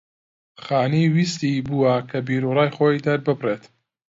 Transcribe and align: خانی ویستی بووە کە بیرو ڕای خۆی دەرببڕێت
خانی 0.63 1.03
ویستی 1.15 1.53
بووە 1.67 1.93
کە 2.09 2.19
بیرو 2.27 2.49
ڕای 2.57 2.69
خۆی 2.75 3.03
دەرببڕێت 3.05 3.63